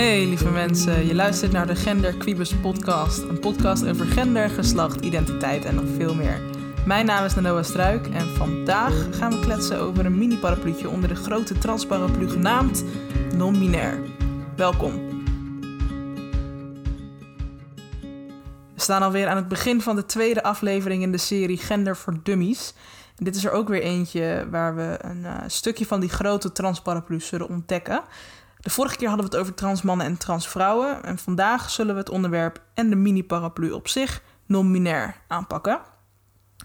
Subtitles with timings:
[0.00, 3.18] Hey lieve mensen, je luistert naar de Gender Quibus podcast.
[3.18, 6.40] Een podcast over gender, geslacht, identiteit en nog veel meer.
[6.86, 11.08] Mijn naam is Noah Struik en vandaag gaan we kletsen over een mini parapluutje onder
[11.08, 12.84] de grote transparaplu genaamd
[13.34, 14.00] non-binair.
[14.56, 15.08] Welkom.
[18.74, 22.14] We staan alweer aan het begin van de tweede aflevering in de serie Gender voor
[22.22, 22.74] Dummies.
[23.16, 27.20] dit is er ook weer eentje waar we een uh, stukje van die grote transparaplu
[27.20, 28.02] zullen ontdekken.
[28.60, 31.04] De vorige keer hadden we het over transmannen en transvrouwen.
[31.04, 35.80] En vandaag zullen we het onderwerp en de mini-paraplu op zich non-binair aanpakken.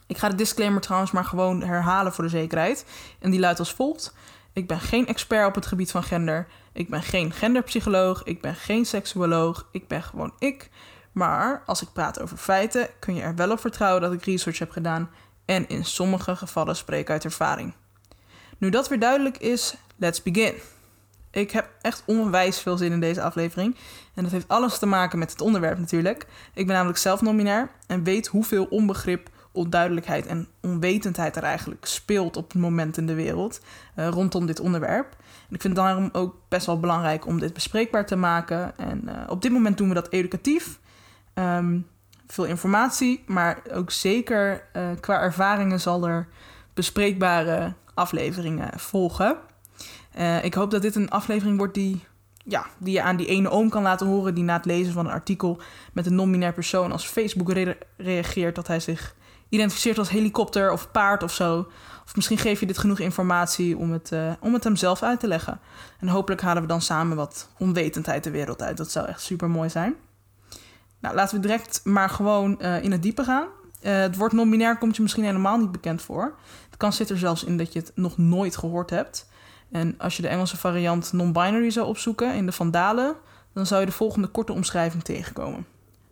[0.08, 2.86] Ik ga de disclaimer trouwens maar gewoon herhalen voor de zekerheid.
[3.20, 4.14] En die luidt als volgt.
[4.54, 6.48] Ik ben geen expert op het gebied van gender.
[6.74, 8.24] Ik ben geen genderpsycholoog.
[8.24, 9.68] Ik ben geen seksuoloog.
[9.72, 10.70] Ik ben gewoon ik.
[11.12, 14.60] Maar als ik praat over feiten, kun je er wel op vertrouwen dat ik research
[14.60, 15.10] heb gedaan
[15.46, 17.74] en in sommige gevallen spreek uit ervaring.
[18.58, 20.54] Nu dat weer duidelijk is, let's begin.
[21.36, 23.76] Ik heb echt onwijs veel zin in deze aflevering.
[24.14, 26.26] En dat heeft alles te maken met het onderwerp natuurlijk.
[26.54, 32.38] Ik ben namelijk zelf nominair en weet hoeveel onbegrip, onduidelijkheid en onwetendheid er eigenlijk speelt
[32.38, 33.62] op het moment in de wereld
[33.96, 35.16] uh, rondom dit onderwerp.
[35.50, 38.78] En ik vind het daarom ook best wel belangrijk om dit bespreekbaar te maken.
[38.78, 40.80] En uh, op dit moment doen we dat educatief.
[41.34, 41.88] Um,
[42.28, 46.28] veel informatie, maar ook zeker uh, qua ervaringen zal er
[46.74, 49.38] bespreekbare afleveringen volgen.
[50.18, 52.04] Uh, ik hoop dat dit een aflevering wordt die,
[52.44, 54.36] ja, die je aan die ene oom kan laten horen...
[54.36, 55.62] die na het lezen van een artikel
[55.94, 58.56] met een non-binair persoon als Facebook re reageert...
[58.56, 59.16] dat hij zich
[59.50, 61.68] identificeert als helikopter of paard of zo.
[62.06, 65.20] Of misschien geef je dit genoeg informatie om het, uh, om het hem zelf uit
[65.20, 65.60] te leggen.
[66.00, 68.78] En hopelijk halen we dan samen wat onwetendheid de wereld uit.
[68.78, 69.96] Dat zou echt super mooi zijn.
[71.00, 73.48] Nou, laten we direct maar gewoon uh, in het diepe gaan.
[73.82, 76.36] Het woord non-binair komt je misschien helemaal niet bekend voor.
[76.66, 79.30] Het kan zit er zelfs in dat je het nog nooit gehoord hebt.
[79.72, 83.16] En als je de Engelse variant non-binary zou opzoeken in de Vandalen,
[83.54, 85.66] dan zou je de volgende korte omschrijving tegenkomen: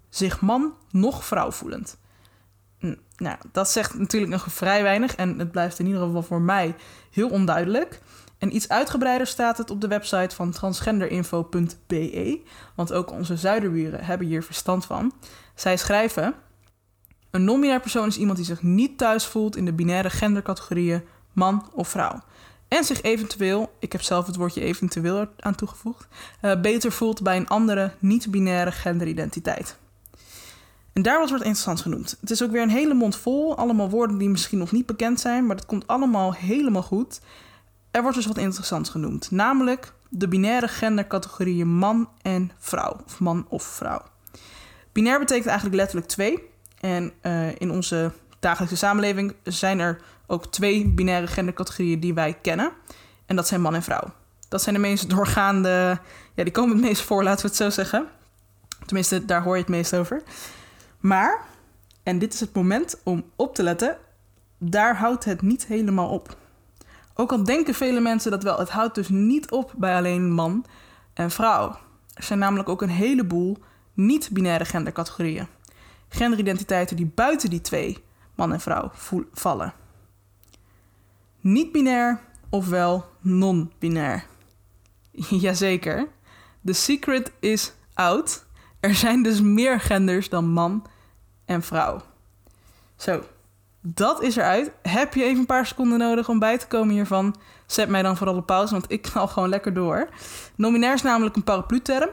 [0.10, 1.98] zich man nog vrouw voelend.
[3.18, 6.76] Nou, dat zegt natuurlijk nog vrij weinig en het blijft in ieder geval voor mij
[7.12, 8.02] heel onduidelijk.
[8.38, 12.42] En iets uitgebreider staat het op de website van transgenderinfo.be,
[12.76, 15.14] want ook onze zuiderburen hebben hier verstand van.
[15.56, 16.34] Zij schrijven:
[17.32, 21.04] Een non-binair persoon is iemand die zich niet thuis voelt in de binaire gendercategorieën
[21.34, 22.20] man of vrouw.
[22.74, 26.08] En zich eventueel, ik heb zelf het woordje eventueel aan toegevoegd,
[26.42, 29.78] uh, beter voelt bij een andere niet-binaire genderidentiteit.
[30.94, 32.18] En daar wordt wat interessants genoemd.
[32.22, 35.20] Het is ook weer een hele mond vol, allemaal woorden die misschien nog niet bekend
[35.20, 37.20] zijn, maar dat komt allemaal helemaal goed.
[37.92, 43.46] Er wordt dus wat interessants genoemd, namelijk de binaire gendercategorieën man en vrouw, of man
[43.50, 44.02] of vrouw.
[44.92, 46.50] Binair betekent eigenlijk letterlijk twee.
[46.80, 52.72] En uh, in onze dagelijkse samenleving zijn er ook twee binaire gendercategorieën die wij kennen.
[53.26, 54.14] En dat zijn man en vrouw.
[54.50, 56.00] Dat zijn de meest doorgaande,
[56.34, 58.08] ja, die komen het meest voor, laten we het zo zeggen.
[58.86, 60.24] Tenminste, daar hoor je het meest over.
[61.00, 61.42] Maar,
[62.04, 63.98] en dit is het moment om op te letten,
[64.58, 66.38] daar houdt het niet helemaal op.
[67.14, 70.66] Ook al denken vele mensen dat wel, het houdt dus niet op bij alleen man
[71.14, 71.78] en vrouw.
[72.14, 73.58] Er zijn namelijk ook een heleboel
[73.94, 75.48] niet-binaire gendercategorieën.
[76.10, 78.04] Genderidentiteiten die buiten die twee,
[78.36, 78.92] man en vrouw,
[79.34, 79.74] vallen
[81.44, 84.26] niet-binair ofwel non-binair.
[85.44, 86.08] Jazeker,
[86.66, 88.46] the secret is out.
[88.80, 90.86] Er zijn dus meer genders dan man
[91.46, 92.02] en vrouw.
[92.96, 93.24] Zo,
[93.82, 94.72] dat is eruit.
[94.82, 97.36] Heb je even een paar seconden nodig om bij te komen hiervan?
[97.66, 100.10] Zet mij dan vooral op pauze, want ik knal gewoon lekker door.
[100.56, 102.10] Nominair is namelijk een paraplu-term.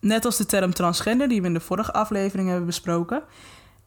[0.00, 3.22] Net als de term transgender, die we in de vorige aflevering hebben besproken.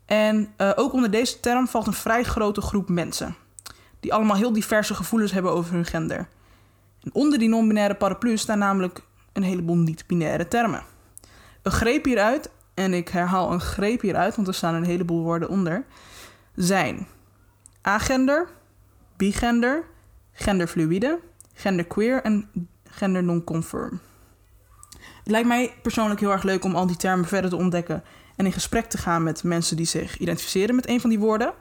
[0.06, 3.36] En uh, ook onder deze term valt een vrij grote groep mensen
[4.06, 6.28] die allemaal heel diverse gevoelens hebben over hun gender.
[7.04, 9.02] En onder die non-binaire paraplu staan namelijk
[9.34, 10.84] een heleboel niet-binaire termen.
[11.62, 15.50] Een greep hieruit, en ik herhaal een greep hieruit, want er staan een heleboel woorden
[15.50, 15.86] onder,
[16.56, 17.08] zijn
[17.82, 18.48] agender,
[19.18, 19.84] bigender,
[20.32, 21.20] genderfluïde,
[21.54, 22.50] genderqueer en
[22.84, 24.00] gender.
[25.18, 28.04] Het lijkt mij persoonlijk heel erg leuk om al die termen verder te ontdekken
[28.36, 31.54] en in gesprek te gaan met mensen die zich identificeren met een van die woorden.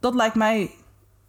[0.00, 0.70] Dat lijkt mij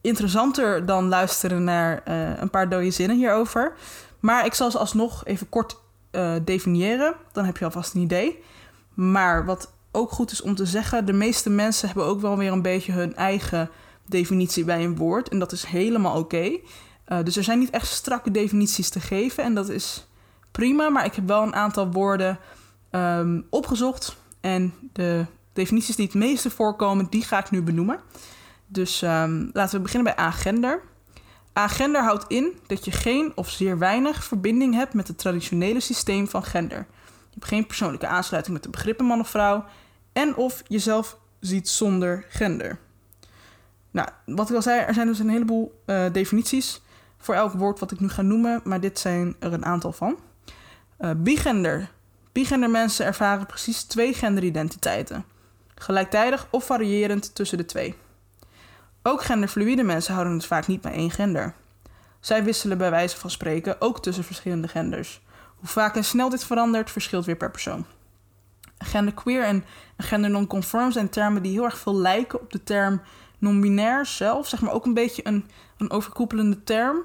[0.04, 3.74] interessanter dan luisteren naar uh, een paar dode zinnen hierover.
[4.20, 5.78] Maar ik zal ze alsnog even kort
[6.12, 7.16] uh, definiëren.
[7.32, 8.44] Dan heb je alvast een idee.
[8.94, 12.52] Maar wat ook goed is om te zeggen, de meeste mensen hebben ook wel weer
[12.52, 13.70] een beetje hun eigen
[14.08, 15.30] definitie bij een woord.
[15.30, 16.60] En dat is helemaal oké.
[17.08, 19.44] Uh, dus er zijn niet echt strakke definities te geven.
[19.44, 20.08] En dat is
[20.52, 20.90] prima.
[20.90, 22.40] Maar ik heb wel een aantal woorden
[22.92, 24.16] um, opgezocht.
[24.42, 28.00] En de definities die het meeste voorkomen, die ga ik nu benoemen.
[28.68, 30.82] Dus um, laten we beginnen bij agender.
[31.54, 36.28] Agender houdt in dat je geen of zeer weinig verbinding hebt met het traditionele systeem
[36.28, 36.86] van gender.
[37.08, 39.66] Je hebt geen persoonlijke aansluiting met de begrippen man of vrouw
[40.14, 42.80] en of jezelf ziet zonder gender.
[43.92, 46.82] Nou, wat ik al zei, er zijn dus een heleboel uh, definities
[47.18, 50.18] voor elk woord wat ik nu ga noemen, maar dit zijn er een aantal van.
[51.00, 51.92] Uh, bigender.
[52.32, 55.26] Bigender mensen ervaren precies twee genderidentiteiten,
[55.76, 57.96] gelijktijdig of variërend tussen de twee.
[59.04, 61.54] Ook genderfluïde mensen houden het vaak niet bij één gender.
[62.20, 65.22] Zij wisselen bij wijze van spreken ook tussen verschillende genders.
[65.56, 67.86] Hoe vaak en snel dit verandert, verschilt weer per persoon.
[68.78, 69.66] Genderqueer en
[69.98, 73.02] gender nonconform zijn termen die heel erg veel lijken op de term
[73.38, 74.48] non-binair zelf.
[74.48, 75.46] Zeg maar ook een beetje een,
[75.78, 77.04] een overkoepelende term.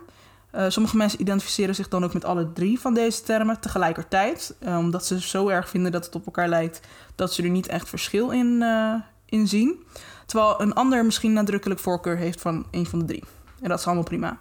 [0.55, 4.57] Uh, sommige mensen identificeren zich dan ook met alle drie van deze termen tegelijkertijd.
[4.61, 6.81] Uh, omdat ze zo erg vinden dat het op elkaar lijkt
[7.15, 9.85] dat ze er niet echt verschil in, uh, in zien.
[10.29, 13.25] Terwijl een ander misschien nadrukkelijk voorkeur heeft van een van de drie.
[13.61, 14.39] En dat is allemaal prima.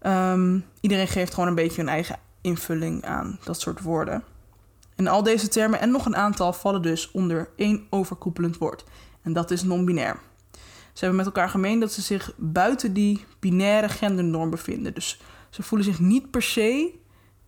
[0.00, 4.24] Um, iedereen geeft gewoon een beetje hun eigen invulling aan dat soort woorden.
[4.94, 8.84] En al deze termen en nog een aantal vallen dus onder één overkoepelend woord.
[9.22, 10.18] En dat is non-binair.
[10.92, 14.94] Ze hebben met elkaar gemeen dat ze zich buiten die binaire gendernorm bevinden.
[14.94, 15.20] Dus
[15.50, 16.94] ze voelen zich niet per se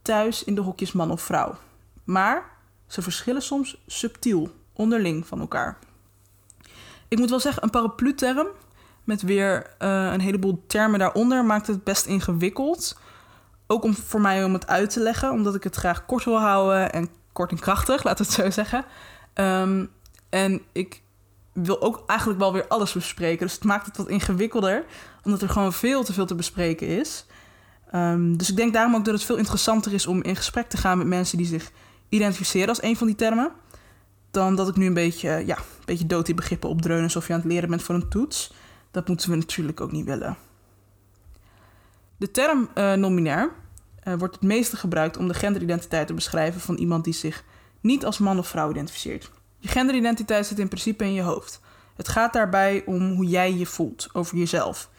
[0.03, 1.57] thuis in de hokjes man of vrouw.
[2.05, 2.51] Maar
[2.87, 5.79] ze verschillen soms subtiel, onderling van elkaar.
[7.09, 8.47] Ik moet wel zeggen, een paraplu-term
[9.05, 12.99] met weer uh, een heleboel termen daaronder maakt het best ingewikkeld.
[13.67, 16.39] Ook om, voor mij om het uit te leggen, omdat ik het graag kort wil
[16.39, 18.85] houden en kort en krachtig, laat het zo zeggen.
[19.35, 19.91] Um,
[20.29, 21.03] en ik
[21.53, 23.47] wil ook eigenlijk wel weer alles bespreken.
[23.47, 24.85] Dus het maakt het wat ingewikkelder,
[25.23, 27.27] omdat er gewoon veel te veel te bespreken is.
[27.95, 30.77] Um, dus ik denk daarom ook dat het veel interessanter is om in gesprek te
[30.77, 31.71] gaan met mensen die zich
[32.09, 33.53] identificeren als een van die termen.
[34.31, 37.39] Dan dat ik nu een beetje, ja, een beetje dood begrippen opdreun alsof je aan
[37.39, 38.53] het leren bent voor een toets.
[38.91, 40.37] Dat moeten we natuurlijk ook niet willen.
[42.17, 43.53] De term uh, non-binair
[44.05, 47.45] uh, wordt het meeste gebruikt om de genderidentiteit te beschrijven van iemand die zich
[47.81, 49.31] niet als man of vrouw identificeert.
[49.59, 51.61] Je genderidentiteit zit in principe in je hoofd.
[51.97, 54.91] Het gaat daarbij om hoe jij je voelt over jezelf.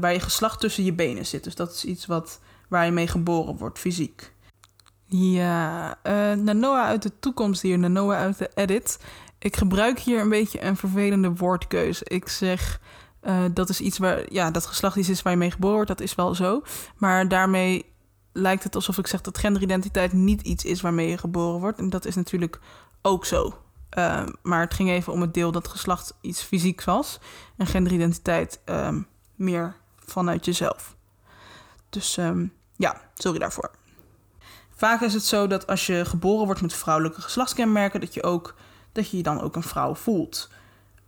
[0.00, 1.44] Waar je geslacht tussen je benen zit.
[1.44, 4.32] Dus dat is iets wat, waar je mee geboren wordt, fysiek.
[5.12, 8.98] Ja, uh, Nanoa uit de toekomst hier, Nanoa uit de edit.
[9.38, 12.04] Ik gebruik hier een beetje een vervelende woordkeuze.
[12.04, 12.80] Ik zeg
[13.22, 15.88] uh, dat is iets waar, ja, dat geslacht iets is waar je mee geboren wordt,
[15.88, 16.62] dat is wel zo.
[16.96, 17.86] Maar daarmee
[18.32, 21.78] lijkt het alsof ik zeg dat genderidentiteit niet iets is waarmee je geboren wordt.
[21.78, 22.60] En dat is natuurlijk
[23.02, 23.54] ook zo.
[23.98, 27.20] Uh, maar het ging even om het deel dat geslacht iets fysieks was
[27.56, 30.96] en genderidentiteit um, meer vanuit jezelf.
[31.88, 33.70] Dus um, ja, sorry daarvoor.
[34.80, 38.54] Vaak is het zo dat als je geboren wordt met vrouwelijke geslachtskenmerken, dat je, ook,
[38.92, 40.50] dat je je dan ook een vrouw voelt.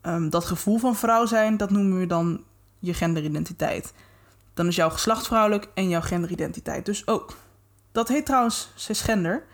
[0.02, 2.44] Um, dat gevoel van vrouw zijn, dat noemen we dan
[2.78, 3.92] je genderidentiteit.
[4.54, 7.36] Dan is jouw geslacht vrouwelijk en jouw genderidentiteit dus ook.
[7.92, 9.44] Dat heet trouwens cisgender.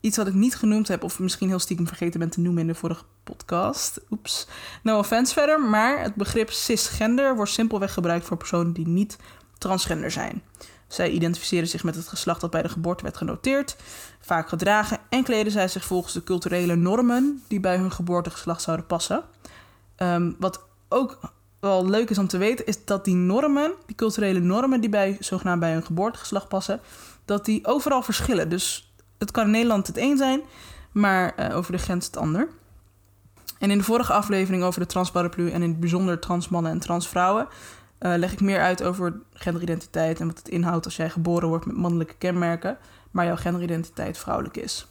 [0.00, 2.66] Iets wat ik niet genoemd heb, of misschien heel stiekem vergeten ben te noemen in
[2.66, 4.00] de vorige podcast.
[4.10, 4.48] Oeps.
[4.82, 9.16] No offense verder, maar het begrip cisgender wordt simpelweg gebruikt voor personen die niet
[9.58, 10.42] transgender zijn.
[10.92, 13.76] Zij identificeren zich met het geslacht dat bij de geboorte werd genoteerd.
[14.20, 18.86] Vaak gedragen en kleden zij zich volgens de culturele normen die bij hun geboortegeslacht zouden
[18.86, 19.22] passen.
[19.96, 21.18] Um, wat ook
[21.60, 25.16] wel leuk is om te weten, is dat die normen, die culturele normen die bij
[25.20, 26.80] zogenaamd bij hun geboortegeslacht passen,
[27.24, 28.48] dat die overal verschillen.
[28.48, 30.40] Dus het kan in Nederland het een zijn,
[30.92, 32.48] maar uh, over de grens het ander.
[33.58, 37.48] En in de vorige aflevering over de transparaplu en in het bijzonder transmannen en transvrouwen
[38.02, 41.66] uh, leg ik meer uit over genderidentiteit en wat het inhoudt als jij geboren wordt
[41.66, 42.78] met mannelijke kenmerken,
[43.10, 44.86] maar jouw genderidentiteit vrouwelijk is.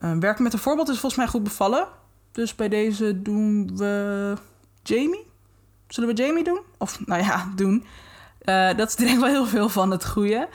[0.00, 1.88] Uh, werken met een voorbeeld is volgens mij goed bevallen.
[2.32, 4.34] Dus bij deze doen we
[4.82, 5.26] Jamie.
[5.88, 6.60] Zullen we Jamie doen?
[6.78, 7.84] Of nou ja, doen.
[8.44, 10.48] Uh, dat is denk ik wel heel veel van het goede.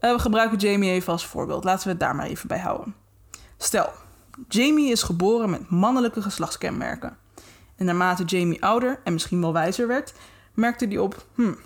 [0.00, 1.64] We gebruiken Jamie even als voorbeeld.
[1.64, 2.94] Laten we het daar maar even bij houden.
[3.56, 3.90] Stel,
[4.48, 7.16] Jamie is geboren met mannelijke geslachtskenmerken.
[7.76, 10.14] En naarmate Jamie ouder en misschien wel wijzer werd,
[10.56, 11.58] merkte hij op: hmm,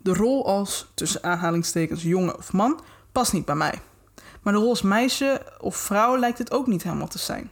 [0.00, 2.80] de rol als tussen aanhalingstekens jongen of man
[3.12, 3.80] past niet bij mij.
[4.42, 7.50] Maar de rol als meisje of vrouw lijkt het ook niet helemaal te zijn.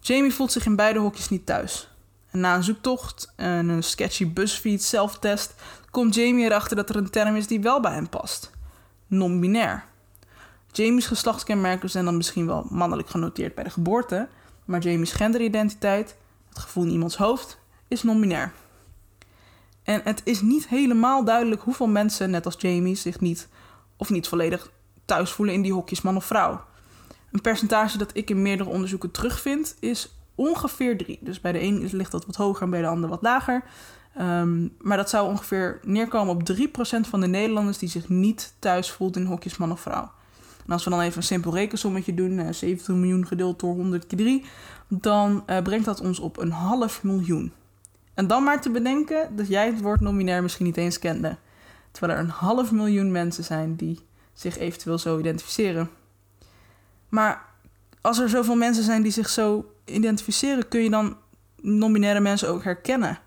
[0.00, 1.90] Jamie voelt zich in beide hokjes niet thuis.
[2.30, 5.54] En na een zoektocht en een sketchy BuzzFeed zelftest
[5.90, 8.50] komt Jamie erachter dat er een term is die wel bij hem past:
[9.06, 9.84] non-binair.
[10.72, 14.28] Jamie's geslachtskenmerken zijn dan misschien wel mannelijk genoteerd bij de geboorte,
[14.64, 16.16] maar Jamie's genderidentiteit,
[16.48, 17.58] het gevoel in iemands hoofd,
[17.88, 18.52] is non-binair.
[19.82, 23.48] En het is niet helemaal duidelijk hoeveel mensen, net als Jamie, zich niet
[23.96, 24.70] of niet volledig
[25.04, 26.64] thuis voelen in die hokjes man of vrouw.
[27.32, 31.18] Een percentage dat ik in meerdere onderzoeken terugvind is ongeveer 3.
[31.20, 33.64] Dus bij de een ligt dat wat hoger en bij de ander wat lager.
[34.14, 38.90] Ehm, maar dat zou ongeveer neerkomen op 3% van de Nederlanders die zich niet thuis
[38.90, 40.10] voelt in hokjes man of vrouw.
[40.66, 44.06] En als we dan even een simpel rekensommetje doen, uh, 70 miljoen gedeeld door 100
[44.06, 44.44] keer 3,
[44.88, 47.52] dan uh, brengt dat ons op een half miljoen.
[48.14, 51.36] En dan maar te bedenken dat jij het woord nominair misschien niet eens kende.
[51.90, 53.98] Terwijl er een half miljoen mensen zijn die
[54.32, 55.90] zich eventueel zo identificeren.
[57.08, 57.44] Maar
[58.00, 61.16] als er zoveel mensen zijn die zich zo identificeren, kun je dan
[61.60, 63.18] nominaire mensen ook herkennen?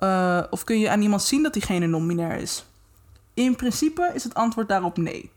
[0.00, 2.64] Uh, of kun je aan iemand zien dat diegene nominair is?
[3.34, 5.30] In principe is het antwoord daarop nee.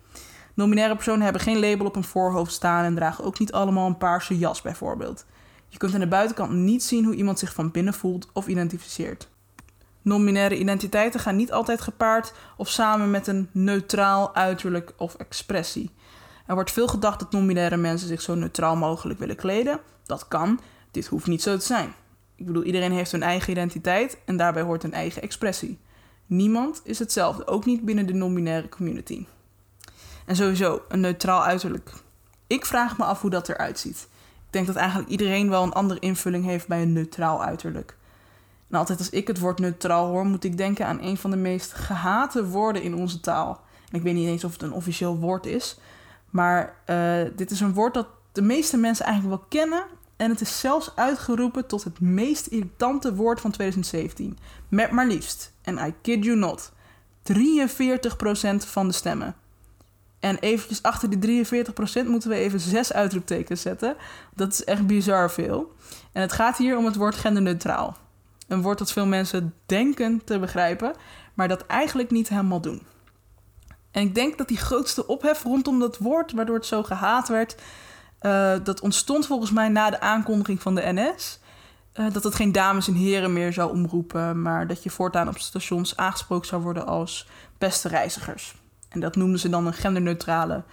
[0.53, 3.97] Nominaire personen hebben geen label op hun voorhoofd staan en dragen ook niet allemaal een
[3.97, 5.25] paarse jas bijvoorbeeld.
[5.73, 9.29] Je kunt aan de buitenkant niet zien hoe iemand zich van binnen voelt of identificeert.
[10.01, 15.91] Nominaire identiteiten gaan niet altijd gepaard of samen met een neutraal uiterlijk of expressie.
[16.47, 19.79] Er wordt veel gedacht dat nominaire mensen zich zo neutraal mogelijk willen kleden.
[20.05, 20.59] Dat kan,
[20.91, 21.93] dit hoeft niet zo te zijn.
[22.35, 25.79] Ik bedoel, iedereen heeft hun eigen identiteit en daarbij hoort een eigen expressie.
[26.25, 29.25] Niemand is hetzelfde, ook niet binnen de nominaire community.
[30.25, 31.91] En sowieso, een neutraal uiterlijk.
[32.47, 34.07] Ik vraag me af hoe dat eruit ziet.
[34.53, 37.97] Ik denk dat eigenlijk iedereen wel een andere invulling heeft bij een neutraal uiterlijk.
[38.69, 41.37] En altijd als ik het woord neutraal hoor, moet ik denken aan een van de
[41.37, 43.61] meest gehate woorden in onze taal.
[43.91, 45.79] En ik weet niet eens of het een officieel woord is,
[46.29, 49.83] maar uh, dit is een woord dat de meeste mensen eigenlijk wel kennen.
[50.15, 54.37] En het is zelfs uitgeroepen tot het meest irritante woord van 2017.
[54.67, 56.71] Met maar liefst, en I kid you not,
[57.33, 57.35] 43%
[58.57, 59.35] van de stemmen.
[60.23, 63.95] En eventjes achter die 43% moeten we even zes uitroeptekens zetten.
[64.35, 65.73] Dat is echt bizar veel.
[66.11, 67.97] En het gaat hier om het woord genderneutraal.
[68.47, 70.93] Een woord dat veel mensen denken te begrijpen,
[71.33, 72.81] maar dat eigenlijk niet helemaal doen.
[73.91, 77.55] En ik denk dat die grootste ophef rondom dat woord, waardoor het zo gehaat werd,
[78.21, 81.39] uh, dat ontstond volgens mij na de aankondiging van de NS.
[81.93, 85.37] Eh, dat het geen dames en heren meer zou omroepen, maar dat je voortaan op
[85.37, 87.27] stations aangesproken zou worden als
[87.57, 88.55] beste reizigers.
[88.93, 90.63] En dat noemden ze dan een genderneutrale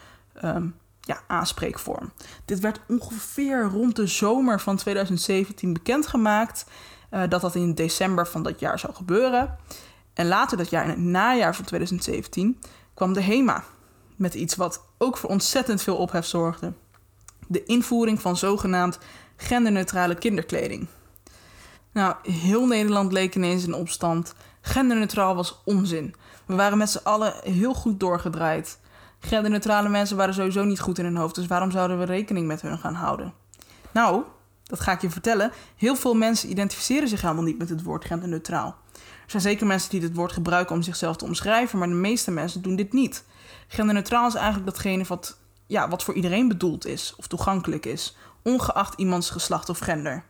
[0.44, 2.12] um, ja, aanspreekvorm.
[2.44, 6.64] Dit werd ongeveer rond de zomer van 2017 bekendgemaakt.
[7.10, 9.56] Uh, dat dat in december van dat jaar zou gebeuren.
[10.14, 12.60] En later dat jaar, in het najaar van 2017,
[12.94, 13.64] kwam de HEMA
[14.16, 16.72] met iets wat ook voor ontzettend veel ophef zorgde.
[17.46, 18.98] De invoering van zogenaamd
[19.36, 20.88] genderneutrale kinderkleding.
[21.92, 24.34] Nou, heel Nederland leek ineens in opstand.
[24.60, 26.14] Genderneutraal was onzin.
[26.50, 28.78] We waren met z'n allen heel goed doorgedraaid.
[29.20, 32.60] Genderneutrale mensen waren sowieso niet goed in hun hoofd, dus waarom zouden we rekening met
[32.60, 33.32] hun gaan houden?
[33.92, 34.22] Nou,
[34.64, 35.52] dat ga ik je vertellen.
[35.76, 38.76] Heel veel mensen identificeren zich helemaal niet met het woord genderneutraal.
[38.94, 42.30] Er zijn zeker mensen die dit woord gebruiken om zichzelf te omschrijven, maar de meeste
[42.30, 43.24] mensen doen dit niet.
[43.68, 48.98] Genderneutraal is eigenlijk datgene wat, ja, wat voor iedereen bedoeld is of toegankelijk is, ongeacht
[48.98, 50.24] iemands geslacht of gender.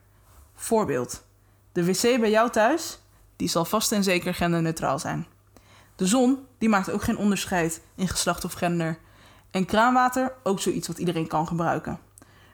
[0.55, 1.25] Voorbeeld:
[1.73, 2.99] de wc bij jou thuis,
[3.37, 5.27] die zal vast en zeker genderneutraal zijn.
[6.01, 8.99] De zon, die maakt ook geen onderscheid in geslacht of gender.
[9.51, 11.99] En kraanwater, ook zoiets wat iedereen kan gebruiken.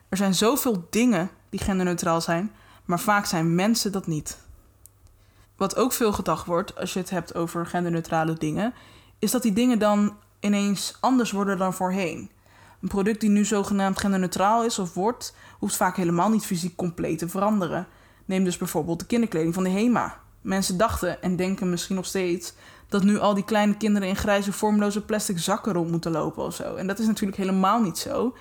[0.09, 2.51] Er zijn zoveel dingen die genderneutraal zijn,
[2.85, 4.39] maar vaak zijn mensen dat niet.
[5.55, 8.73] Wat ook veel gedacht wordt als je het hebt over genderneutrale dingen,
[9.19, 12.31] is dat die dingen dan ineens anders worden dan voorheen.
[12.81, 17.17] Een product die nu zogenaamd genderneutraal is of wordt, hoeft vaak helemaal niet fysiek compleet
[17.17, 17.87] te veranderen.
[18.25, 20.25] Neem dus bijvoorbeeld de kinderkleding van de HEMA.
[20.47, 22.53] Mensen dachten en denken misschien nog steeds
[22.87, 26.55] dat nu al die kleine kinderen in grijze vormloze plastic zakken rond moeten lopen of
[26.55, 26.75] zo.
[26.75, 28.35] En dat is natuurlijk helemaal niet zo.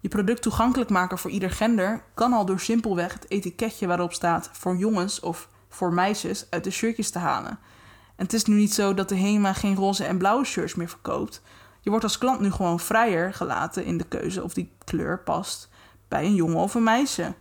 [0.00, 4.50] Je product toegankelijk maken voor ieder gender kan al door simpelweg het etiketje waarop staat
[4.52, 7.58] voor jongens of voor meisjes uit de shirtjes te halen.
[8.16, 10.88] En het is nu niet zo dat de HEMA geen roze en blauwe shirts meer
[10.88, 11.42] verkoopt.
[11.80, 15.68] Je wordt als klant nu gewoon vrijer gelaten in de keuze of die kleur past
[16.08, 17.34] bij een jongen of een meisje.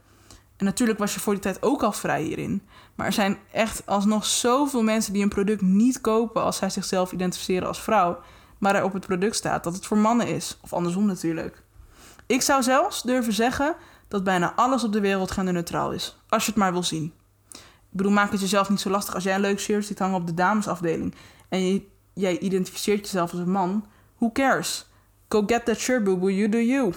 [0.58, 2.62] En natuurlijk was je voor die tijd ook al vrij hierin.
[2.96, 7.12] Maar er zijn echt alsnog zoveel mensen die een product niet kopen als zij zichzelf
[7.12, 8.20] identificeren als vrouw,
[8.58, 10.58] maar er op het product staat dat het voor mannen is.
[10.62, 11.64] Of andersom natuurlijk.
[12.28, 13.76] Ik zou zelfs durven zeggen
[14.08, 17.14] dat bijna alles op de wereld genderneutraal is, als je het maar wil zien.
[17.94, 20.16] Ik bedoel, maak het jezelf niet zo lastig als jij een leuk shirt ziet hangen
[20.16, 21.16] op de damesafdeling
[21.50, 23.86] en je, jij identificeert jezelf als een man.
[24.18, 24.86] Who cares?
[25.30, 26.94] Go get that shirt, boo boo, you do you.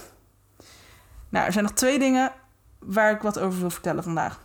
[1.28, 2.32] Nou, er zijn nog twee dingen
[2.78, 4.38] waar ik wat over wil vertellen vandaag.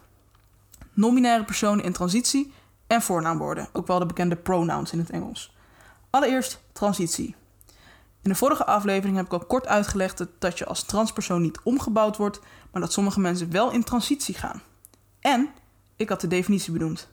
[0.93, 2.53] Nominaire personen in transitie
[2.88, 5.55] en voornaamwoorden, ook wel de bekende pronouns in het Engels.
[6.10, 7.36] Allereerst transitie.
[8.21, 12.17] In de vorige aflevering heb ik al kort uitgelegd dat je als transpersoon niet omgebouwd
[12.17, 12.39] wordt,
[12.71, 14.62] maar dat sommige mensen wel in transitie gaan.
[15.19, 15.50] En
[15.95, 17.10] ik had de definitie benoemd.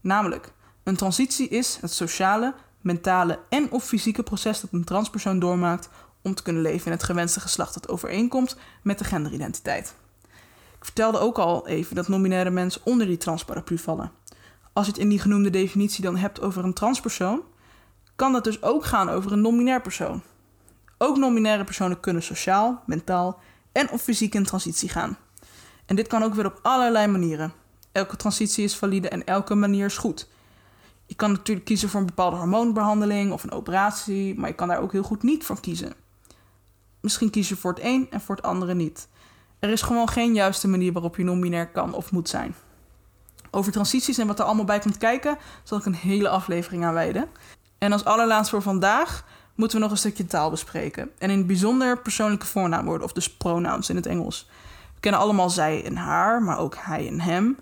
[0.00, 0.52] Namelijk,
[0.82, 5.88] een transitie is het sociale, mentale en of fysieke proces dat een transpersoon doormaakt
[6.22, 9.94] om te kunnen leven in het gewenste geslacht dat overeenkomt met de genderidentiteit.
[10.84, 14.12] Ik vertelde ook al even dat nominaire mensen onder die transparaplu vallen.
[14.72, 17.42] als je het in die genoemde definitie dan hebt over een transpersoon,
[18.16, 20.22] kan dat dus ook gaan over een nominair persoon.
[20.98, 23.40] Ook nominaire personen kunnen sociaal, mentaal
[23.72, 25.16] en of fysiek in transitie gaan.
[25.86, 27.52] En dit kan ook weer op allerlei manieren.
[27.92, 30.28] Elke transitie is valide en elke manier is goed.
[31.06, 34.80] Je kan natuurlijk kiezen voor een bepaalde hormoonbehandeling of een operatie, maar je kan daar
[34.80, 35.92] ook heel goed niet voor kiezen.
[37.00, 39.08] Misschien kies je voor het een en voor het andere niet.
[39.64, 42.54] Er is gewoon geen juiste manier waarop je non-binair kan of moet zijn.
[43.50, 46.94] Over transities en wat er allemaal bij komt kijken, zal ik een hele aflevering aan
[46.94, 47.28] wijden.
[47.78, 51.10] En als allerlaatst voor vandaag moeten we nog een stukje taal bespreken.
[51.18, 54.48] En in het bijzonder persoonlijke voornaamwoorden, of dus pronouns in het Engels.
[54.94, 57.58] We kennen allemaal zij en haar, maar ook hij en hem.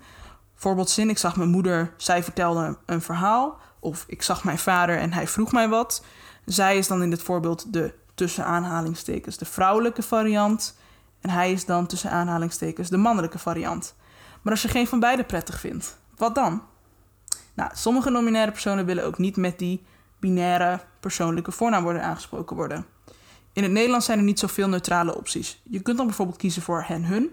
[0.55, 3.57] Voorbeeldzin, ik zag mijn moeder, zij vertelde een verhaal.
[3.79, 6.03] Of ik zag mijn vader en hij vroeg mij wat.
[6.45, 10.81] Zij is dan in dit voorbeeld de tussen aanhalingstekens de vrouwelijke variant.
[11.23, 13.95] En hij is dan tussen aanhalingstekens de mannelijke variant.
[14.41, 16.61] Maar als je geen van beide prettig vindt, wat dan?
[17.53, 19.83] Nou, sommige nominaire personen willen ook niet met die
[20.19, 22.85] binaire persoonlijke voornaamwoorden aangesproken worden.
[23.53, 25.61] In het Nederlands zijn er niet zoveel neutrale opties.
[25.63, 27.31] Je kunt dan bijvoorbeeld kiezen voor hen-hun,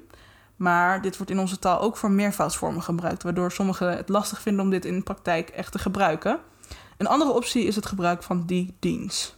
[0.57, 4.65] maar dit wordt in onze taal ook voor meervoudsvormen gebruikt, waardoor sommigen het lastig vinden
[4.65, 6.41] om dit in de praktijk echt te gebruiken.
[6.97, 9.37] Een andere optie is het gebruik van die diens.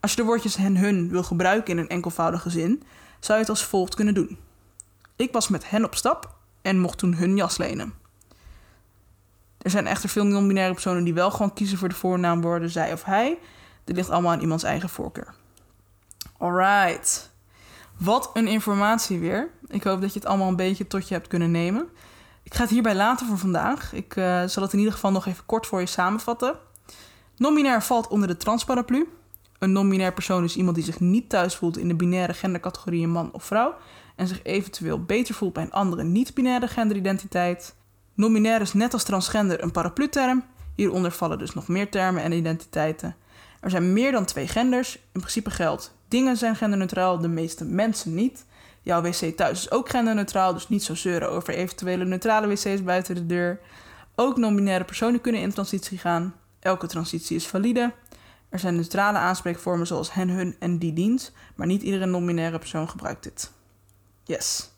[0.00, 2.82] Als je de woordjes hen-hun wil gebruiken in een enkelvoudige zin,
[3.26, 4.38] zou je het als volgt kunnen doen.
[5.16, 7.94] Ik was met hen op stap en mocht toen hun jas lenen.
[9.58, 13.04] Er zijn echter veel non-binaire personen die wel gewoon kiezen voor de voornaamwoorden zij of
[13.04, 13.38] hij.
[13.84, 15.34] Dit ligt allemaal aan iemands eigen voorkeur.
[16.38, 17.30] Alright.
[17.98, 19.50] Wat een informatie weer.
[19.68, 21.88] Ik hoop dat je het allemaal een beetje tot je hebt kunnen nemen.
[22.42, 23.92] Ik ga het hierbij laten voor vandaag.
[23.92, 26.58] Ik uh, zal het in ieder geval nog even kort voor je samenvatten.
[27.36, 29.08] Non-binair valt onder de transparaplu.
[29.58, 33.32] Een non-binair persoon is iemand die zich niet thuis voelt in de binaire gendercategorieën man
[33.32, 33.74] of vrouw
[34.16, 37.74] en zich eventueel beter voelt bij een andere niet-binaire genderidentiteit.
[38.14, 40.44] Non-binair is net als transgender een paraplu-term.
[40.74, 43.16] Hieronder vallen dus nog meer termen en identiteiten.
[43.60, 44.94] Er zijn meer dan twee genders.
[44.94, 48.46] In principe geldt, dingen zijn genderneutraal, de meeste mensen niet.
[48.82, 53.14] Jouw wc thuis is ook genderneutraal, dus niet zo zeuren over eventuele neutrale wc's buiten
[53.14, 53.60] de deur.
[54.14, 56.34] Ook non-binaire personen kunnen in transitie gaan.
[56.60, 57.92] Elke transitie is valide.
[58.56, 62.88] Er zijn neutrale aanspreekvormen zoals hen, hun en die dient, maar niet iedere non-binaire persoon
[62.88, 63.52] gebruikt dit.
[64.24, 64.70] Yes.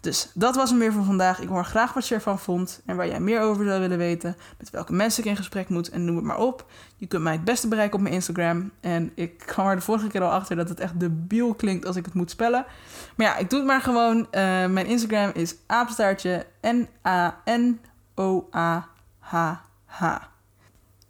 [0.00, 1.40] Dus dat was hem weer voor vandaag.
[1.40, 4.36] Ik hoor graag wat je ervan vond en waar jij meer over zou willen weten.
[4.58, 6.66] Met welke mensen ik in gesprek moet en noem het maar op.
[6.96, 8.70] Je kunt mij het beste bereiken op mijn Instagram.
[8.80, 11.96] En ik kwam er de vorige keer al achter dat het echt debiel klinkt als
[11.96, 12.64] ik het moet spellen.
[13.16, 14.18] Maar ja, ik doe het maar gewoon.
[14.18, 14.26] Uh,
[14.66, 17.90] mijn Instagram is apenstaartje N-A-N-O-A-H-H.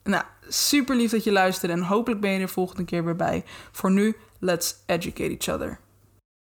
[0.05, 3.45] Nou, super lief dat je luistert en hopelijk ben je er volgende keer weer bij.
[3.71, 5.79] Voor nu, let's educate each other.